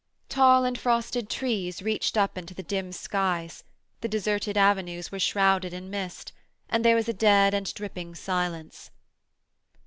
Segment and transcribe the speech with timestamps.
[0.29, 3.63] Tall and frosted trees reached up into the dim skies,
[3.99, 6.31] the deserted avenues were shrouded in mist,
[6.67, 8.89] and there was a dead and dripping silence.